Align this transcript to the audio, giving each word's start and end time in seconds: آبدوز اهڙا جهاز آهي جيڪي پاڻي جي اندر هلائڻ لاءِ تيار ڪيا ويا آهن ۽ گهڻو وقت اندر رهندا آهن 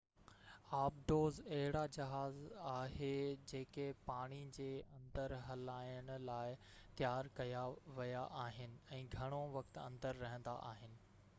آبدوز 0.75 1.39
اهڙا 1.57 1.81
جهاز 1.97 2.37
آهي 2.69 3.09
جيڪي 3.51 3.83
پاڻي 4.07 4.39
جي 4.57 4.69
اندر 4.99 5.35
هلائڻ 5.49 6.09
لاءِ 6.31 6.55
تيار 7.01 7.29
ڪيا 7.41 7.61
ويا 7.99 8.23
آهن 8.45 8.75
۽ 8.97 9.03
گهڻو 9.17 9.43
وقت 9.59 9.77
اندر 9.85 10.21
رهندا 10.25 10.57
آهن 10.71 10.99